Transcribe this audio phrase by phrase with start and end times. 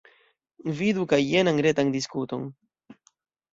[0.79, 2.51] Vidu kaj jenan retan diskuton.